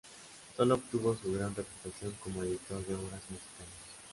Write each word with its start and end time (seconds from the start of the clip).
Sólo 0.57 0.73
obtuvo 0.73 1.15
su 1.15 1.31
gran 1.31 1.53
reputación 1.55 2.11
como 2.23 2.41
editor 2.41 2.83
de 2.87 2.95
obras 2.95 3.21
musicales. 3.29 3.75